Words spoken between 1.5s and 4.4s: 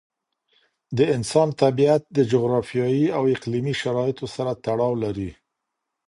طبیعت د جغرافیایي او اقليمي شرایطو